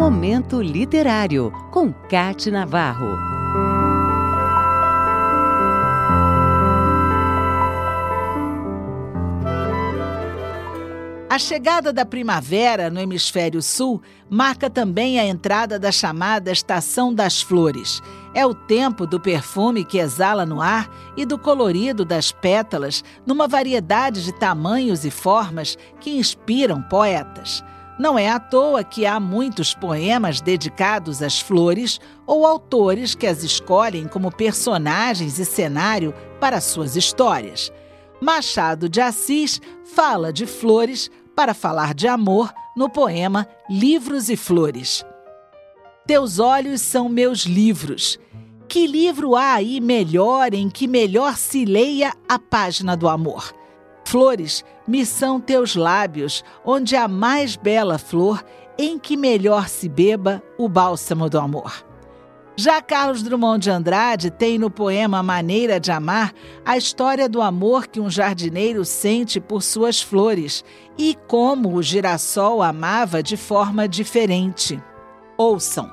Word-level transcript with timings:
Momento 0.00 0.62
Literário, 0.62 1.52
com 1.70 1.92
Cate 1.92 2.50
Navarro. 2.50 3.18
A 11.28 11.38
chegada 11.38 11.92
da 11.92 12.06
primavera 12.06 12.88
no 12.88 12.98
hemisfério 12.98 13.60
sul 13.60 14.00
marca 14.30 14.70
também 14.70 15.20
a 15.20 15.26
entrada 15.26 15.78
da 15.78 15.92
chamada 15.92 16.50
Estação 16.50 17.12
das 17.12 17.42
Flores. 17.42 18.00
É 18.32 18.46
o 18.46 18.54
tempo 18.54 19.06
do 19.06 19.20
perfume 19.20 19.84
que 19.84 19.98
exala 19.98 20.46
no 20.46 20.62
ar 20.62 20.88
e 21.14 21.26
do 21.26 21.38
colorido 21.38 22.06
das 22.06 22.32
pétalas, 22.32 23.04
numa 23.26 23.46
variedade 23.46 24.24
de 24.24 24.32
tamanhos 24.32 25.04
e 25.04 25.10
formas 25.10 25.76
que 26.00 26.16
inspiram 26.16 26.80
poetas. 26.80 27.62
Não 28.00 28.18
é 28.18 28.30
à 28.30 28.40
toa 28.40 28.82
que 28.82 29.04
há 29.04 29.20
muitos 29.20 29.74
poemas 29.74 30.40
dedicados 30.40 31.20
às 31.20 31.38
flores 31.38 32.00
ou 32.26 32.46
autores 32.46 33.14
que 33.14 33.26
as 33.26 33.44
escolhem 33.44 34.08
como 34.08 34.34
personagens 34.34 35.38
e 35.38 35.44
cenário 35.44 36.14
para 36.40 36.62
suas 36.62 36.96
histórias. 36.96 37.70
Machado 38.18 38.88
de 38.88 39.02
Assis 39.02 39.60
fala 39.84 40.32
de 40.32 40.46
flores 40.46 41.10
para 41.36 41.52
falar 41.52 41.92
de 41.92 42.08
amor 42.08 42.50
no 42.74 42.88
poema 42.88 43.46
Livros 43.68 44.30
e 44.30 44.36
Flores. 44.36 45.04
Teus 46.06 46.38
olhos 46.38 46.80
são 46.80 47.06
meus 47.06 47.40
livros. 47.40 48.18
Que 48.66 48.86
livro 48.86 49.36
há 49.36 49.52
aí 49.52 49.78
melhor 49.78 50.54
em 50.54 50.70
que 50.70 50.88
melhor 50.88 51.36
se 51.36 51.66
leia 51.66 52.14
a 52.26 52.38
página 52.38 52.96
do 52.96 53.10
amor? 53.10 53.52
Flores 54.04 54.64
me 54.86 55.06
são 55.06 55.40
teus 55.40 55.76
lábios, 55.76 56.44
onde 56.64 56.96
a 56.96 57.06
mais 57.06 57.56
bela 57.56 57.98
flor, 57.98 58.44
em 58.76 58.98
que 58.98 59.16
melhor 59.16 59.68
se 59.68 59.88
beba 59.88 60.42
o 60.58 60.68
bálsamo 60.68 61.28
do 61.28 61.38
amor. 61.38 61.84
Já 62.56 62.82
Carlos 62.82 63.22
Drummond 63.22 63.62
de 63.62 63.70
Andrade 63.70 64.30
tem 64.30 64.58
no 64.58 64.70
poema 64.70 65.22
Maneira 65.22 65.80
de 65.80 65.90
Amar 65.90 66.34
a 66.62 66.76
história 66.76 67.26
do 67.26 67.40
amor 67.40 67.86
que 67.86 67.98
um 67.98 68.10
jardineiro 68.10 68.84
sente 68.84 69.40
por 69.40 69.62
suas 69.62 70.02
flores 70.02 70.62
e 70.98 71.16
como 71.26 71.74
o 71.74 71.82
girassol 71.82 72.62
amava 72.62 73.22
de 73.22 73.36
forma 73.36 73.88
diferente. 73.88 74.78
Ouçam. 75.38 75.90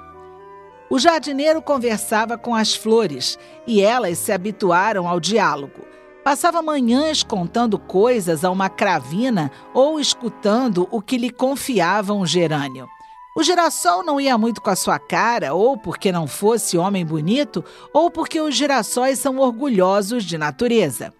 O 0.90 1.00
jardineiro 1.00 1.62
conversava 1.62 2.38
com 2.38 2.54
as 2.54 2.76
flores 2.76 3.40
e 3.66 3.82
elas 3.82 4.18
se 4.18 4.34
habituaram 4.34 5.08
ao 5.08 5.22
diálogo. 5.22 5.97
Passava 6.28 6.62
manhãs 6.62 7.24
contando 7.24 7.80
coisas 7.80 8.44
a 8.44 8.52
uma 8.52 8.68
cravina 8.68 9.50
ou 9.74 9.98
escutando 9.98 10.86
o 10.92 11.02
que 11.02 11.18
lhe 11.18 11.30
confiava 11.30 12.12
um 12.12 12.26
gerânio. 12.26 12.86
O 13.34 13.42
girassol 13.42 14.04
não 14.04 14.20
ia 14.20 14.38
muito 14.38 14.62
com 14.62 14.70
a 14.70 14.76
sua 14.76 15.00
cara, 15.00 15.54
ou 15.54 15.78
porque 15.78 16.12
não 16.12 16.28
fosse 16.28 16.78
homem 16.78 17.06
bonito, 17.06 17.64
ou 17.94 18.12
porque 18.12 18.42
os 18.42 18.54
girassóis 18.54 19.20
são 19.20 19.38
orgulhosos 19.38 20.26
de 20.26 20.38
natureza. 20.38 21.14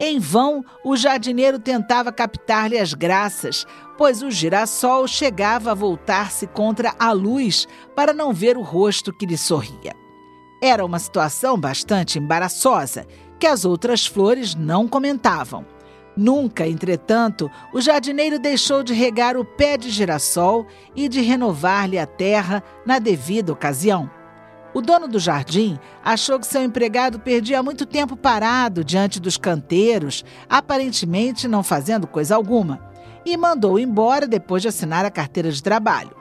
Em 0.00 0.18
vão, 0.18 0.64
o 0.84 0.96
jardineiro 0.96 1.60
tentava 1.60 2.10
captar-lhe 2.10 2.80
as 2.80 2.92
graças, 2.94 3.64
pois 3.96 4.24
o 4.24 4.28
girassol 4.28 5.06
chegava 5.06 5.70
a 5.70 5.74
voltar-se 5.74 6.48
contra 6.48 6.96
a 6.98 7.12
luz 7.12 7.68
para 7.94 8.12
não 8.12 8.32
ver 8.32 8.56
o 8.56 8.62
rosto 8.62 9.12
que 9.12 9.24
lhe 9.24 9.38
sorria. 9.38 9.94
Era 10.60 10.84
uma 10.84 10.98
situação 10.98 11.56
bastante 11.56 12.18
embaraçosa 12.18 13.06
que 13.38 13.46
as 13.46 13.64
outras 13.64 14.06
flores 14.06 14.54
não 14.54 14.88
comentavam. 14.88 15.64
Nunca, 16.16 16.66
entretanto, 16.66 17.48
o 17.72 17.80
jardineiro 17.80 18.40
deixou 18.40 18.82
de 18.82 18.92
regar 18.92 19.36
o 19.36 19.44
pé 19.44 19.76
de 19.76 19.88
girassol 19.88 20.66
e 20.96 21.08
de 21.08 21.20
renovar-lhe 21.20 21.96
a 21.96 22.06
terra 22.06 22.62
na 22.84 22.98
devida 22.98 23.52
ocasião. 23.52 24.10
O 24.74 24.80
dono 24.80 25.06
do 25.06 25.18
jardim 25.18 25.78
achou 26.04 26.38
que 26.40 26.46
seu 26.46 26.62
empregado 26.62 27.20
perdia 27.20 27.62
muito 27.62 27.86
tempo 27.86 28.16
parado 28.16 28.84
diante 28.84 29.20
dos 29.20 29.36
canteiros, 29.36 30.24
aparentemente 30.48 31.46
não 31.46 31.62
fazendo 31.62 32.06
coisa 32.06 32.34
alguma, 32.34 32.80
e 33.24 33.36
mandou 33.36 33.78
embora 33.78 34.26
depois 34.26 34.60
de 34.60 34.68
assinar 34.68 35.04
a 35.04 35.10
carteira 35.10 35.52
de 35.52 35.62
trabalho. 35.62 36.17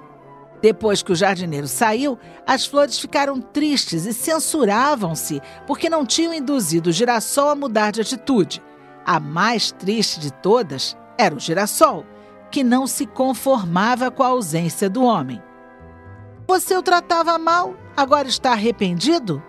Depois 0.62 1.04
que 1.04 1.12
o 1.12 1.16
jardineiro 1.16 1.68
saiu, 1.68 2.18
as 2.46 2.66
flores 2.66 2.98
ficaram 2.98 3.40
tristes 3.40 4.06
e 4.06 4.14
censuravam-se 4.14 5.42
porque 5.68 5.90
não 5.90 6.06
tinham 6.06 6.34
induzido 6.34 6.90
o 6.90 6.94
girassol 6.94 7.50
a 7.50 7.56
mudar 7.56 7.92
de 7.92 8.02
atitude. 8.02 8.62
A 9.06 9.20
mais 9.20 9.72
triste 9.72 10.20
de 10.20 10.32
todas 10.32 10.98
era 11.18 11.36
o 11.36 11.40
girassol, 11.40 12.06
que 12.50 12.64
não 12.64 12.88
se 12.88 13.06
conformava 13.06 14.10
com 14.10 14.24
a 14.24 14.28
ausência 14.28 14.90
do 14.90 15.04
homem. 15.04 15.42
Você 16.48 16.76
o 16.76 16.82
tratava 16.82 17.38
mal, 17.38 17.76
agora 17.96 18.28
está 18.28 18.54
arrependido? 18.54 19.44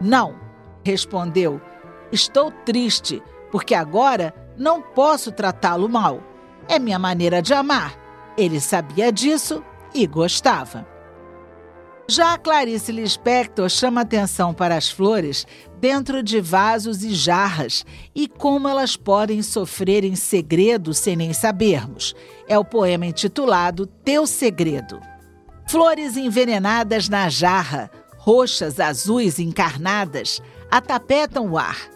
Não, 0.00 0.36
respondeu. 0.84 1.60
Estou 2.12 2.50
triste, 2.50 3.22
porque 3.50 3.74
agora 3.74 4.34
não 4.56 4.82
posso 4.82 5.32
tratá-lo 5.32 5.88
mal. 5.88 6.22
É 6.68 6.78
minha 6.78 6.98
maneira 6.98 7.40
de 7.40 7.54
amar. 7.54 7.96
Ele 8.36 8.60
sabia 8.60 9.10
disso 9.10 9.64
e 9.94 10.06
gostava. 10.06 10.86
Já 12.08 12.36
Clarice 12.36 12.90
Lispector 12.92 13.68
chama 13.70 14.00
atenção 14.02 14.52
para 14.52 14.76
as 14.76 14.90
flores 14.90 15.46
dentro 15.80 16.22
de 16.22 16.40
vasos 16.40 17.04
e 17.04 17.14
jarras 17.14 17.86
e 18.14 18.28
como 18.28 18.68
elas 18.68 18.96
podem 18.96 19.40
sofrer 19.40 20.04
em 20.04 20.16
segredo 20.16 20.92
sem 20.92 21.16
nem 21.16 21.32
sabermos. 21.32 22.14
É 22.48 22.58
o 22.58 22.64
poema 22.64 23.06
intitulado 23.06 23.86
Teu 23.86 24.26
Segredo. 24.26 25.00
Flores 25.68 26.16
envenenadas 26.16 27.08
na 27.08 27.28
jarra, 27.28 27.90
roxas, 28.18 28.78
azuis, 28.78 29.38
encarnadas, 29.38 30.40
atapetam 30.70 31.52
o 31.52 31.56
ar. 31.56 31.88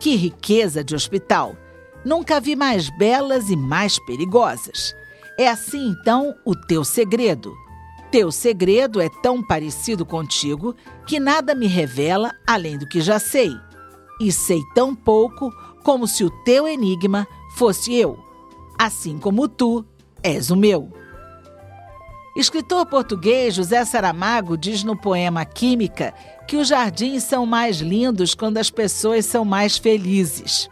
Que 0.00 0.16
riqueza 0.16 0.82
de 0.82 0.94
hospital! 0.94 1.54
Nunca 2.04 2.40
vi 2.40 2.56
mais 2.56 2.88
belas 2.98 3.50
e 3.50 3.56
mais 3.56 3.98
perigosas. 4.06 4.96
É 5.40 5.48
assim 5.48 5.88
então 5.88 6.34
o 6.44 6.54
teu 6.54 6.84
segredo. 6.84 7.56
Teu 8.10 8.30
segredo 8.30 9.00
é 9.00 9.08
tão 9.22 9.42
parecido 9.42 10.04
contigo 10.04 10.76
que 11.06 11.18
nada 11.18 11.54
me 11.54 11.66
revela 11.66 12.30
além 12.46 12.76
do 12.76 12.86
que 12.86 13.00
já 13.00 13.18
sei. 13.18 13.50
E 14.20 14.30
sei 14.30 14.60
tão 14.74 14.94
pouco 14.94 15.50
como 15.82 16.06
se 16.06 16.24
o 16.24 16.30
teu 16.44 16.68
enigma 16.68 17.26
fosse 17.56 17.94
eu, 17.94 18.22
assim 18.78 19.16
como 19.16 19.48
tu 19.48 19.82
és 20.22 20.50
o 20.50 20.56
meu. 20.56 20.92
Escritor 22.36 22.84
português 22.84 23.54
José 23.54 23.82
Saramago 23.86 24.58
diz 24.58 24.84
no 24.84 24.94
poema 24.94 25.46
Química 25.46 26.12
que 26.46 26.58
os 26.58 26.68
jardins 26.68 27.22
são 27.22 27.46
mais 27.46 27.78
lindos 27.78 28.34
quando 28.34 28.58
as 28.58 28.68
pessoas 28.68 29.24
são 29.24 29.42
mais 29.42 29.78
felizes. 29.78 30.68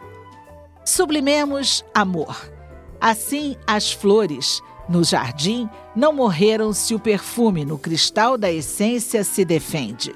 Sublimemos 0.85 1.83
amor. 1.91 2.58
Assim, 2.99 3.55
as 3.65 3.91
flores 3.91 4.61
no 4.89 5.03
jardim 5.03 5.69
não 5.95 6.11
morreram 6.11 6.73
se 6.73 6.95
o 6.95 6.99
perfume 6.99 7.63
no 7.63 7.77
cristal 7.77 8.37
da 8.37 8.51
essência 8.51 9.23
se 9.23 9.45
defende. 9.45 10.13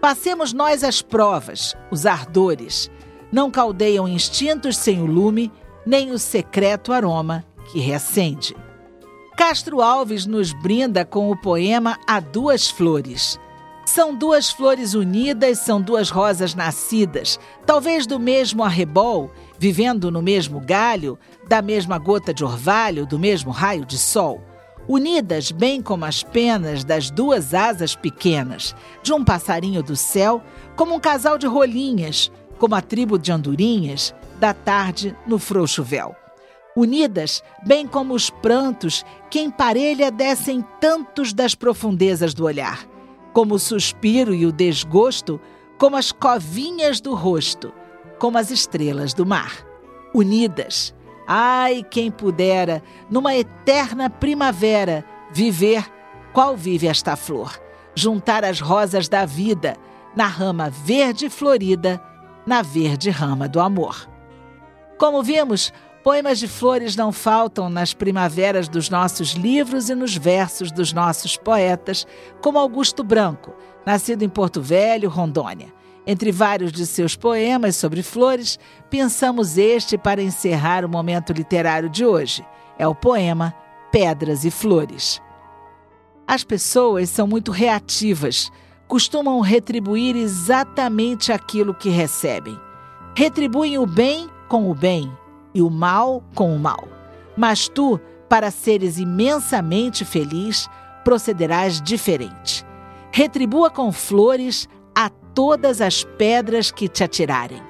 Passemos 0.00 0.52
nós 0.52 0.84
as 0.84 1.02
provas, 1.02 1.74
os 1.90 2.06
ardores. 2.06 2.90
Não 3.32 3.50
caldeiam 3.50 4.06
instintos 4.06 4.76
sem 4.76 5.00
o 5.00 5.06
lume, 5.06 5.50
nem 5.86 6.10
o 6.10 6.18
secreto 6.18 6.92
aroma 6.92 7.44
que 7.70 7.80
reacende. 7.80 8.56
Castro 9.36 9.80
Alves 9.80 10.26
nos 10.26 10.52
brinda 10.52 11.04
com 11.04 11.30
o 11.30 11.36
poema 11.36 11.98
A 12.06 12.20
Duas 12.20 12.68
Flores. 12.68 13.40
São 13.86 14.14
duas 14.14 14.50
flores 14.50 14.94
unidas, 14.94 15.58
são 15.60 15.80
duas 15.80 16.10
rosas 16.10 16.54
nascidas, 16.54 17.40
talvez 17.66 18.06
do 18.06 18.20
mesmo 18.20 18.62
arrebol, 18.62 19.30
vivendo 19.60 20.10
no 20.10 20.22
mesmo 20.22 20.58
galho, 20.58 21.18
da 21.46 21.60
mesma 21.60 21.98
gota 21.98 22.32
de 22.32 22.42
orvalho, 22.42 23.04
do 23.04 23.18
mesmo 23.18 23.50
raio 23.50 23.84
de 23.84 23.98
sol, 23.98 24.42
unidas 24.88 25.52
bem 25.52 25.82
como 25.82 26.06
as 26.06 26.22
penas 26.22 26.82
das 26.82 27.10
duas 27.10 27.52
asas 27.52 27.94
pequenas, 27.94 28.74
de 29.02 29.12
um 29.12 29.22
passarinho 29.22 29.82
do 29.82 29.94
céu, 29.94 30.42
como 30.74 30.94
um 30.94 30.98
casal 30.98 31.36
de 31.36 31.46
rolinhas, 31.46 32.32
como 32.58 32.74
a 32.74 32.80
tribo 32.80 33.18
de 33.18 33.30
andorinhas, 33.30 34.14
da 34.38 34.54
tarde 34.54 35.14
no 35.26 35.38
frouxo 35.38 35.82
véu. 35.82 36.16
Unidas, 36.74 37.42
bem 37.66 37.86
como 37.86 38.14
os 38.14 38.30
prantos 38.30 39.04
que 39.28 39.40
em 39.40 39.50
parelha 39.50 40.10
descem 40.10 40.64
tantos 40.80 41.34
das 41.34 41.54
profundezas 41.54 42.32
do 42.32 42.46
olhar, 42.46 42.86
como 43.34 43.56
o 43.56 43.58
suspiro 43.58 44.34
e 44.34 44.46
o 44.46 44.52
desgosto, 44.52 45.38
como 45.76 45.96
as 45.96 46.12
covinhas 46.12 46.98
do 46.98 47.14
rosto, 47.14 47.74
como 48.20 48.38
as 48.38 48.52
estrelas 48.52 49.12
do 49.12 49.26
mar, 49.26 49.66
unidas. 50.14 50.94
Ai, 51.26 51.84
quem 51.90 52.10
pudera, 52.10 52.82
numa 53.10 53.34
eterna 53.34 54.08
primavera, 54.08 55.04
viver 55.32 55.84
qual 56.32 56.56
vive 56.56 56.86
esta 56.86 57.16
flor, 57.16 57.60
juntar 57.94 58.44
as 58.44 58.60
rosas 58.60 59.08
da 59.08 59.26
vida 59.26 59.76
na 60.14 60.26
rama 60.26 60.70
verde 60.70 61.28
florida, 61.28 62.00
na 62.46 62.62
verde 62.62 63.10
rama 63.10 63.48
do 63.48 63.58
amor. 63.58 64.08
Como 64.98 65.22
vimos, 65.22 65.72
Poemas 66.02 66.38
de 66.38 66.48
flores 66.48 66.96
não 66.96 67.12
faltam 67.12 67.68
nas 67.68 67.92
primaveras 67.92 68.68
dos 68.68 68.88
nossos 68.88 69.32
livros 69.32 69.90
e 69.90 69.94
nos 69.94 70.16
versos 70.16 70.72
dos 70.72 70.94
nossos 70.94 71.36
poetas, 71.36 72.06
como 72.40 72.58
Augusto 72.58 73.04
Branco, 73.04 73.54
nascido 73.84 74.22
em 74.22 74.28
Porto 74.28 74.62
Velho, 74.62 75.10
Rondônia. 75.10 75.79
Entre 76.06 76.32
vários 76.32 76.72
de 76.72 76.86
seus 76.86 77.14
poemas 77.14 77.76
sobre 77.76 78.02
flores, 78.02 78.58
pensamos 78.88 79.58
este 79.58 79.98
para 79.98 80.22
encerrar 80.22 80.84
o 80.84 80.88
momento 80.88 81.32
literário 81.32 81.90
de 81.90 82.04
hoje. 82.04 82.44
É 82.78 82.86
o 82.86 82.94
poema 82.94 83.54
Pedras 83.92 84.44
e 84.44 84.50
Flores. 84.50 85.20
As 86.26 86.44
pessoas 86.44 87.10
são 87.10 87.26
muito 87.26 87.50
reativas, 87.50 88.50
costumam 88.86 89.40
retribuir 89.40 90.16
exatamente 90.16 91.32
aquilo 91.32 91.74
que 91.74 91.90
recebem. 91.90 92.58
Retribuem 93.16 93.78
o 93.78 93.86
bem 93.86 94.30
com 94.48 94.70
o 94.70 94.74
bem 94.74 95.12
e 95.54 95.60
o 95.60 95.68
mal 95.68 96.22
com 96.34 96.54
o 96.54 96.58
mal. 96.58 96.88
Mas 97.36 97.68
tu, 97.68 98.00
para 98.28 98.50
seres 98.50 98.98
imensamente 98.98 100.04
feliz, 100.04 100.68
procederás 101.04 101.82
diferente. 101.82 102.64
Retribua 103.12 103.70
com 103.70 103.90
flores 103.90 104.68
todas 105.34 105.80
as 105.80 106.04
pedras 106.04 106.70
que 106.70 106.88
te 106.88 107.04
atirarem. 107.04 107.62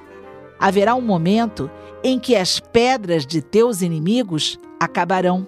Haverá 0.59 0.95
um 0.95 1.01
momento 1.01 1.69
em 2.03 2.19
que 2.19 2.35
as 2.35 2.59
pedras 2.59 3.25
de 3.25 3.41
teus 3.41 3.81
inimigos 3.81 4.59
acabarão, 4.79 5.47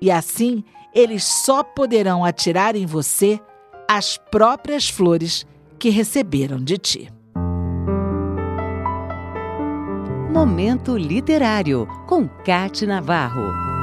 e 0.00 0.10
assim 0.10 0.64
eles 0.94 1.24
só 1.24 1.62
poderão 1.62 2.24
atirar 2.24 2.76
em 2.76 2.86
você 2.86 3.40
as 3.88 4.16
próprias 4.16 4.88
flores 4.88 5.46
que 5.78 5.90
receberam 5.90 6.58
de 6.58 6.78
ti. 6.78 7.12
Momento 10.32 10.96
Literário, 10.96 11.86
com 12.06 12.28
Cate 12.28 12.86
Navarro. 12.86 13.73